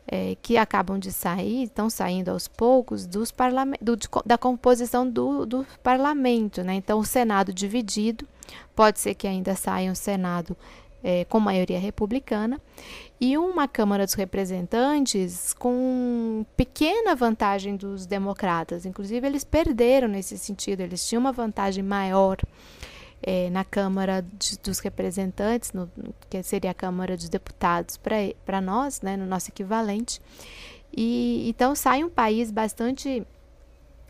é, 0.06 0.36
que 0.40 0.56
acabam 0.56 0.98
de 0.98 1.12
sair, 1.12 1.64
estão 1.64 1.90
saindo 1.90 2.30
aos 2.30 2.48
poucos, 2.48 3.06
dos 3.06 3.32
do, 3.80 3.96
da 4.24 4.38
composição 4.38 5.08
do, 5.08 5.44
do 5.44 5.66
parlamento. 5.82 6.62
Né? 6.62 6.74
Então, 6.74 6.98
o 6.98 7.04
Senado 7.04 7.52
dividido, 7.52 8.26
pode 8.74 8.98
ser 8.98 9.14
que 9.14 9.26
ainda 9.28 9.54
saia 9.54 9.90
um 9.90 9.94
Senado 9.94 10.56
é, 11.02 11.24
com 11.26 11.38
maioria 11.38 11.78
republicana, 11.78 12.60
e 13.20 13.36
uma 13.36 13.68
Câmara 13.68 14.06
dos 14.06 14.14
Representantes 14.14 15.52
com 15.52 16.44
pequena 16.56 17.14
vantagem 17.14 17.76
dos 17.76 18.06
democratas. 18.06 18.86
Inclusive, 18.86 19.26
eles 19.26 19.44
perderam 19.44 20.08
nesse 20.08 20.38
sentido, 20.38 20.80
eles 20.80 21.06
tinham 21.06 21.20
uma 21.20 21.32
vantagem 21.32 21.84
maior 21.84 22.38
é, 23.22 23.50
na 23.50 23.62
Câmara 23.62 24.24
de, 24.38 24.58
dos 24.58 24.78
Representantes, 24.78 25.72
no, 25.74 25.90
que 26.30 26.42
seria 26.42 26.70
a 26.70 26.74
Câmara 26.74 27.14
dos 27.14 27.28
Deputados 27.28 27.98
para 27.98 28.60
nós, 28.62 29.02
né, 29.02 29.18
no 29.18 29.26
nosso 29.26 29.50
equivalente. 29.50 30.18
E 30.96 31.46
então 31.48 31.74
sai 31.74 32.02
um 32.02 32.08
país 32.08 32.50
bastante 32.50 33.22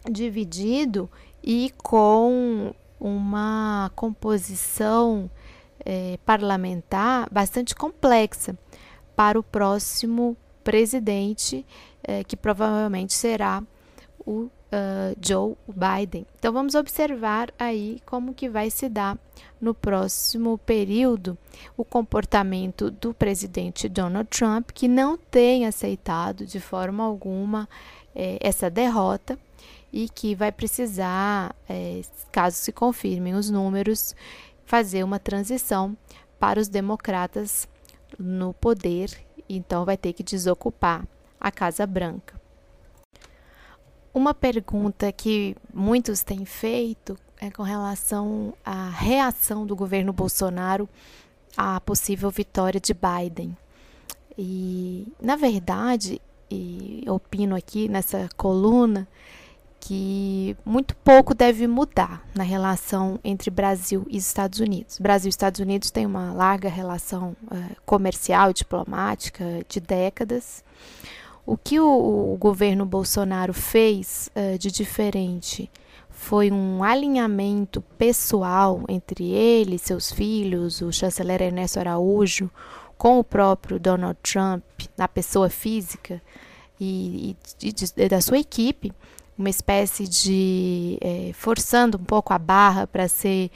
dividido 0.08 1.10
e 1.42 1.72
com 1.78 2.72
uma 3.00 3.90
composição 3.96 5.28
é, 5.84 6.16
parlamentar 6.24 7.28
bastante 7.30 7.74
complexa 7.74 8.56
para 9.20 9.38
o 9.38 9.42
próximo 9.42 10.34
presidente, 10.64 11.66
é, 12.02 12.24
que 12.24 12.34
provavelmente 12.34 13.12
será 13.12 13.62
o 14.18 14.44
uh, 14.44 14.50
Joe 15.20 15.54
Biden. 15.68 16.24
Então 16.38 16.50
vamos 16.50 16.74
observar 16.74 17.52
aí 17.58 18.00
como 18.06 18.32
que 18.32 18.48
vai 18.48 18.70
se 18.70 18.88
dar 18.88 19.18
no 19.60 19.74
próximo 19.74 20.56
período 20.56 21.36
o 21.76 21.84
comportamento 21.84 22.90
do 22.90 23.12
presidente 23.12 23.90
Donald 23.90 24.26
Trump, 24.30 24.70
que 24.70 24.88
não 24.88 25.18
tem 25.18 25.66
aceitado 25.66 26.46
de 26.46 26.58
forma 26.58 27.04
alguma 27.04 27.68
é, 28.14 28.38
essa 28.40 28.70
derrota 28.70 29.38
e 29.92 30.08
que 30.08 30.34
vai 30.34 30.50
precisar, 30.50 31.54
caso 32.32 32.56
se 32.56 32.72
confirmem 32.72 33.34
os 33.34 33.50
números, 33.50 34.16
fazer 34.64 35.04
uma 35.04 35.18
transição 35.18 35.94
para 36.38 36.58
os 36.58 36.68
democratas 36.68 37.68
no 38.18 38.52
poder, 38.54 39.10
então 39.48 39.84
vai 39.84 39.96
ter 39.96 40.12
que 40.12 40.22
desocupar 40.22 41.06
a 41.40 41.50
Casa 41.50 41.86
Branca. 41.86 42.40
Uma 44.12 44.34
pergunta 44.34 45.12
que 45.12 45.56
muitos 45.72 46.22
têm 46.22 46.44
feito 46.44 47.16
é 47.40 47.50
com 47.50 47.62
relação 47.62 48.52
à 48.64 48.88
reação 48.90 49.64
do 49.64 49.74
governo 49.74 50.12
Bolsonaro 50.12 50.88
à 51.56 51.80
possível 51.80 52.30
vitória 52.30 52.80
de 52.80 52.92
Biden. 52.92 53.56
E, 54.36 55.12
na 55.20 55.36
verdade, 55.36 56.20
e 56.50 57.04
opino 57.08 57.54
aqui 57.54 57.88
nessa 57.88 58.28
coluna, 58.36 59.06
que 59.80 60.54
muito 60.64 60.94
pouco 60.96 61.34
deve 61.34 61.66
mudar 61.66 62.22
na 62.34 62.44
relação 62.44 63.18
entre 63.24 63.50
Brasil 63.50 64.06
e 64.08 64.18
Estados 64.18 64.60
Unidos. 64.60 64.98
Brasil 64.98 65.28
e 65.28 65.30
Estados 65.30 65.58
Unidos 65.58 65.90
têm 65.90 66.04
uma 66.04 66.34
larga 66.34 66.68
relação 66.68 67.34
uh, 67.50 67.76
comercial 67.86 68.52
diplomática 68.52 69.44
de 69.66 69.80
décadas. 69.80 70.62
O 71.46 71.56
que 71.56 71.80
o, 71.80 72.34
o 72.34 72.36
governo 72.36 72.84
Bolsonaro 72.84 73.54
fez 73.54 74.30
uh, 74.36 74.58
de 74.58 74.70
diferente 74.70 75.70
foi 76.10 76.50
um 76.50 76.84
alinhamento 76.84 77.80
pessoal 77.96 78.84
entre 78.86 79.30
ele, 79.30 79.78
seus 79.78 80.12
filhos, 80.12 80.82
o 80.82 80.92
chanceler 80.92 81.40
Ernesto 81.40 81.80
Araújo, 81.80 82.50
com 82.98 83.18
o 83.18 83.24
próprio 83.24 83.80
Donald 83.80 84.18
Trump, 84.22 84.62
na 84.98 85.08
pessoa 85.08 85.48
física 85.48 86.20
e, 86.78 87.34
e, 87.62 87.74
e 87.96 88.08
da 88.08 88.20
sua 88.20 88.38
equipe 88.38 88.92
uma 89.40 89.48
espécie 89.48 90.06
de 90.06 90.98
é, 91.00 91.32
forçando 91.32 91.96
um 91.96 92.04
pouco 92.04 92.32
a 92.32 92.38
barra 92.38 92.86
para 92.86 93.08
ser 93.08 93.50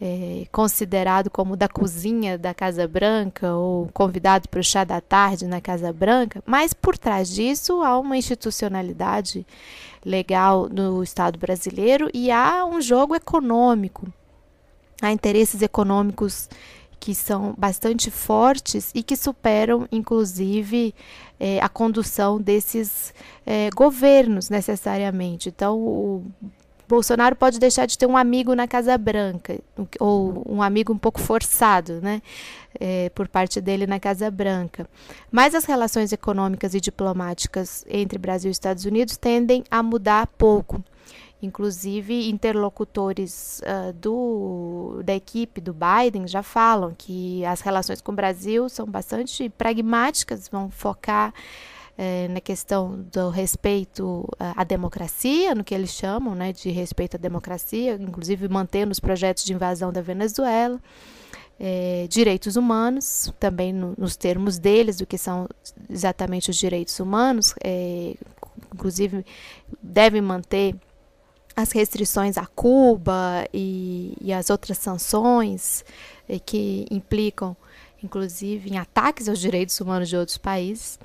é, 0.00 0.46
considerado 0.50 1.30
como 1.30 1.56
da 1.56 1.68
cozinha 1.68 2.36
da 2.36 2.52
Casa 2.52 2.86
Branca 2.88 3.54
ou 3.54 3.88
convidado 3.92 4.48
para 4.48 4.60
o 4.60 4.64
chá 4.64 4.82
da 4.82 5.00
tarde 5.00 5.46
na 5.46 5.60
Casa 5.60 5.92
Branca, 5.92 6.42
mas 6.44 6.72
por 6.72 6.98
trás 6.98 7.28
disso 7.30 7.82
há 7.82 7.98
uma 7.98 8.16
institucionalidade 8.16 9.46
legal 10.04 10.68
no 10.68 11.02
Estado 11.02 11.38
brasileiro 11.38 12.10
e 12.12 12.30
há 12.30 12.64
um 12.64 12.80
jogo 12.80 13.14
econômico, 13.14 14.08
há 15.00 15.12
interesses 15.12 15.62
econômicos 15.62 16.48
que 17.00 17.14
são 17.14 17.54
bastante 17.56 18.10
fortes 18.10 18.90
e 18.94 19.02
que 19.02 19.16
superam, 19.16 19.86
inclusive, 19.90 20.94
é, 21.38 21.60
a 21.60 21.68
condução 21.68 22.40
desses 22.40 23.14
é, 23.46 23.70
governos 23.74 24.50
necessariamente. 24.50 25.48
Então, 25.48 25.78
o 25.78 26.26
Bolsonaro 26.88 27.36
pode 27.36 27.58
deixar 27.58 27.86
de 27.86 27.98
ter 27.98 28.06
um 28.06 28.16
amigo 28.16 28.54
na 28.54 28.66
Casa 28.66 28.96
Branca, 28.96 29.58
ou 30.00 30.42
um 30.48 30.62
amigo 30.62 30.92
um 30.92 30.98
pouco 30.98 31.20
forçado, 31.20 32.00
né, 32.00 32.22
é, 32.80 33.10
por 33.10 33.28
parte 33.28 33.60
dele 33.60 33.86
na 33.86 34.00
Casa 34.00 34.30
Branca. 34.30 34.88
Mas 35.30 35.54
as 35.54 35.66
relações 35.66 36.12
econômicas 36.12 36.74
e 36.74 36.80
diplomáticas 36.80 37.84
entre 37.88 38.18
Brasil 38.18 38.48
e 38.48 38.52
Estados 38.52 38.86
Unidos 38.86 39.18
tendem 39.18 39.62
a 39.70 39.82
mudar 39.82 40.26
pouco. 40.38 40.82
Inclusive, 41.40 42.28
interlocutores 42.28 43.60
uh, 43.60 43.92
do, 43.92 45.00
da 45.04 45.14
equipe 45.14 45.60
do 45.60 45.72
Biden 45.72 46.26
já 46.26 46.42
falam 46.42 46.92
que 46.96 47.44
as 47.44 47.60
relações 47.60 48.00
com 48.00 48.10
o 48.10 48.14
Brasil 48.14 48.68
são 48.68 48.86
bastante 48.86 49.48
pragmáticas, 49.50 50.48
vão 50.48 50.68
focar 50.68 51.32
eh, 52.00 52.28
na 52.28 52.40
questão 52.40 53.04
do 53.12 53.28
respeito 53.28 54.24
à 54.38 54.62
democracia, 54.62 55.52
no 55.52 55.64
que 55.64 55.74
eles 55.74 55.90
chamam 55.90 56.32
né, 56.32 56.52
de 56.52 56.70
respeito 56.70 57.16
à 57.16 57.18
democracia, 57.18 57.94
inclusive 58.00 58.48
mantendo 58.48 58.92
os 58.92 59.00
projetos 59.00 59.44
de 59.44 59.52
invasão 59.52 59.92
da 59.92 60.00
Venezuela. 60.00 60.80
É, 61.58 62.06
direitos 62.08 62.54
humanos, 62.54 63.32
também 63.40 63.72
no, 63.72 63.94
nos 63.98 64.16
termos 64.16 64.60
deles, 64.60 64.98
do 64.98 65.06
que 65.06 65.18
são 65.18 65.48
exatamente 65.90 66.50
os 66.50 66.56
direitos 66.56 67.00
humanos, 67.00 67.52
é, 67.64 68.14
inclusive 68.72 69.26
devem 69.82 70.22
manter 70.22 70.76
as 71.58 71.72
restrições 71.72 72.38
a 72.38 72.46
Cuba 72.46 73.44
e, 73.52 74.16
e 74.20 74.32
as 74.32 74.48
outras 74.48 74.78
sanções 74.78 75.84
eh, 76.28 76.38
que 76.38 76.86
implicam, 76.88 77.56
inclusive, 78.00 78.70
em 78.70 78.78
ataques 78.78 79.28
aos 79.28 79.40
direitos 79.40 79.80
humanos 79.80 80.08
de 80.08 80.16
outros 80.16 80.38
países. 80.38 81.00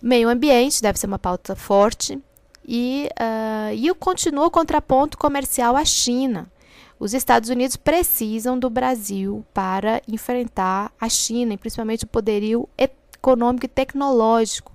Meio 0.00 0.30
ambiente 0.30 0.80
deve 0.80 0.98
ser 0.98 1.06
uma 1.06 1.18
pauta 1.18 1.54
forte. 1.54 2.18
E, 2.66 3.10
uh, 3.18 3.74
e 3.74 3.92
continua 3.94 4.46
o 4.46 4.50
contraponto 4.50 5.18
comercial 5.18 5.76
à 5.76 5.84
China. 5.84 6.50
Os 6.98 7.12
Estados 7.12 7.50
Unidos 7.50 7.76
precisam 7.76 8.58
do 8.58 8.70
Brasil 8.70 9.44
para 9.52 10.00
enfrentar 10.08 10.92
a 10.98 11.08
China, 11.10 11.52
e 11.52 11.58
principalmente 11.58 12.04
o 12.04 12.08
poderio 12.08 12.66
econômico 12.78 13.66
e 13.66 13.68
tecnológico 13.68 14.72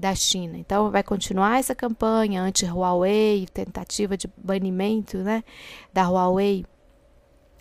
da 0.00 0.14
China. 0.14 0.56
Então, 0.56 0.90
vai 0.90 1.02
continuar 1.02 1.58
essa 1.58 1.74
campanha 1.74 2.42
anti-Huawei, 2.42 3.46
tentativa 3.52 4.16
de 4.16 4.28
banimento 4.36 5.18
né, 5.18 5.44
da 5.92 6.08
Huawei, 6.08 6.64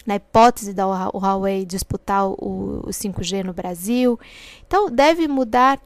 na 0.06 0.15
hipótese 0.15 0.73
da 0.73 0.86
Huawei 0.86 1.65
disputar 1.65 2.25
o, 2.25 2.84
o 2.86 2.88
5G 2.88 3.43
no 3.43 3.54
Brasil. 3.54 4.17
Então, 4.65 4.89
deve 4.89 5.28
mudar 5.28 5.80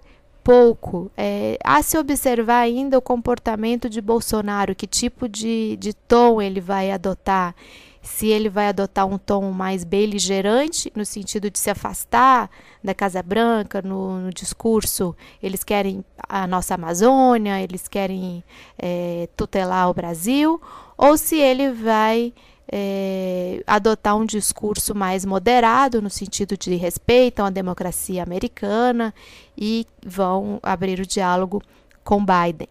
pouco. 0.44 1.12
É, 1.18 1.58
a 1.64 1.82
se 1.82 1.98
observar 1.98 2.60
ainda 2.60 2.98
o 2.98 3.02
comportamento 3.02 3.90
de 3.90 4.00
Bolsonaro, 4.00 4.76
que 4.76 4.86
tipo 4.86 5.28
de, 5.28 5.76
de 5.78 5.94
tom 5.94 6.42
ele 6.42 6.62
vai 6.62 6.92
adotar 6.92 7.56
se 8.04 8.28
ele 8.28 8.50
vai 8.50 8.68
adotar 8.68 9.08
um 9.08 9.18
tom 9.18 9.50
mais 9.52 9.86
beligerante, 9.86 10.92
no 10.94 11.06
sentido 11.06 11.50
de 11.50 11.58
se 11.58 11.70
afastar 11.70 12.50
da 12.84 12.94
Casa 12.94 13.24
Branca, 13.24 13.82
no, 13.82 14.20
no 14.20 14.30
discurso, 14.30 15.16
eles 15.42 15.64
querem 15.64 16.04
a 16.28 16.46
nossa 16.46 16.76
Amazônia, 16.76 17.62
eles 17.62 17.88
querem 17.88 18.44
é, 18.78 19.30
tutelar 19.38 19.90
o 19.90 19.94
Brasil, 19.94 20.62
ou 20.98 21.18
se 21.18 21.38
ele 21.38 21.72
vai 21.72 22.34
é, 22.70 23.64
adotar 23.66 24.18
um 24.18 24.26
discurso 24.26 24.94
mais 24.94 25.24
moderado, 25.24 26.02
no 26.02 26.10
sentido 26.10 26.58
de 26.58 26.76
respeitam 26.76 27.46
a 27.46 27.50
democracia 27.50 28.22
americana 28.22 29.14
e 29.58 29.88
vão 30.06 30.60
abrir 30.62 31.00
o 31.00 31.08
diálogo 31.08 31.62
com 32.04 32.20
Biden 32.24 32.68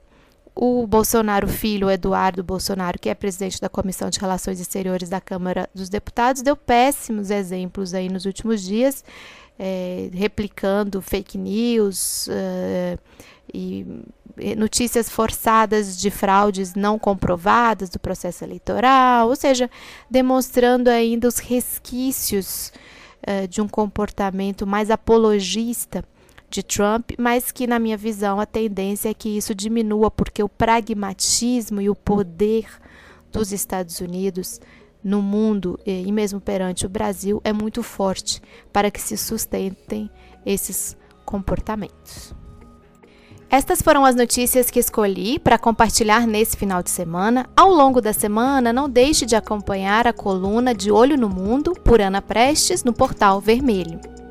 o 0.54 0.86
Bolsonaro 0.86 1.48
filho, 1.48 1.90
Eduardo 1.90 2.42
Bolsonaro, 2.42 2.98
que 2.98 3.08
é 3.08 3.14
presidente 3.14 3.60
da 3.60 3.68
Comissão 3.68 4.10
de 4.10 4.18
Relações 4.18 4.60
Exteriores 4.60 5.08
da 5.08 5.20
Câmara 5.20 5.68
dos 5.74 5.88
Deputados, 5.88 6.42
deu 6.42 6.56
péssimos 6.56 7.30
exemplos 7.30 7.94
aí 7.94 8.08
nos 8.08 8.26
últimos 8.26 8.62
dias, 8.62 9.04
é, 9.58 10.10
replicando 10.12 11.00
fake 11.00 11.38
news 11.38 12.28
é, 12.28 12.98
e 13.52 13.86
notícias 14.56 15.08
forçadas 15.08 15.98
de 15.98 16.10
fraudes 16.10 16.74
não 16.74 16.98
comprovadas 16.98 17.90
do 17.90 17.98
processo 17.98 18.44
eleitoral, 18.44 19.28
ou 19.28 19.36
seja, 19.36 19.70
demonstrando 20.10 20.88
ainda 20.88 21.28
os 21.28 21.38
resquícios 21.38 22.72
é, 23.22 23.46
de 23.46 23.60
um 23.60 23.68
comportamento 23.68 24.66
mais 24.66 24.90
apologista 24.90 26.04
de 26.52 26.62
Trump, 26.62 27.12
mas 27.18 27.50
que, 27.50 27.66
na 27.66 27.78
minha 27.78 27.96
visão, 27.96 28.38
a 28.38 28.46
tendência 28.46 29.08
é 29.08 29.14
que 29.14 29.36
isso 29.36 29.54
diminua, 29.54 30.10
porque 30.10 30.42
o 30.42 30.48
pragmatismo 30.48 31.80
e 31.80 31.88
o 31.88 31.94
poder 31.94 32.66
dos 33.32 33.50
Estados 33.50 34.00
Unidos 34.00 34.60
no 35.02 35.20
mundo 35.20 35.80
e 35.84 36.12
mesmo 36.12 36.40
perante 36.40 36.86
o 36.86 36.88
Brasil 36.88 37.40
é 37.42 37.52
muito 37.52 37.82
forte 37.82 38.40
para 38.72 38.90
que 38.90 39.00
se 39.00 39.16
sustentem 39.16 40.08
esses 40.46 40.96
comportamentos. 41.24 42.34
Estas 43.50 43.82
foram 43.82 44.04
as 44.04 44.14
notícias 44.14 44.70
que 44.70 44.78
escolhi 44.78 45.38
para 45.38 45.58
compartilhar 45.58 46.26
nesse 46.26 46.56
final 46.56 46.82
de 46.82 46.88
semana. 46.88 47.46
Ao 47.54 47.68
longo 47.68 48.00
da 48.00 48.12
semana, 48.12 48.72
não 48.72 48.88
deixe 48.88 49.26
de 49.26 49.36
acompanhar 49.36 50.06
a 50.06 50.12
coluna 50.12 50.74
De 50.74 50.90
Olho 50.90 51.18
no 51.18 51.28
Mundo 51.28 51.72
por 51.84 52.00
Ana 52.00 52.22
Prestes 52.22 52.82
no 52.82 52.94
portal 52.94 53.40
Vermelho. 53.40 54.21